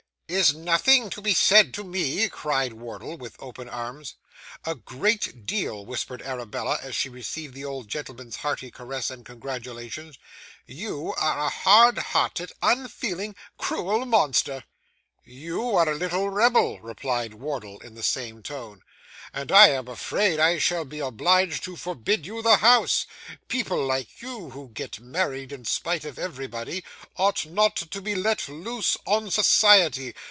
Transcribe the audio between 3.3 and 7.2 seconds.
open arms. 'A great deal,' whispered Arabella, as she